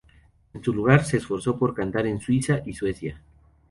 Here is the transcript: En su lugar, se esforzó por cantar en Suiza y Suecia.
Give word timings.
En 0.55 0.63
su 0.63 0.73
lugar, 0.73 1.05
se 1.05 1.17
esforzó 1.17 1.59
por 1.59 1.75
cantar 1.75 2.07
en 2.07 2.19
Suiza 2.19 2.61
y 2.65 2.73
Suecia. 2.73 3.21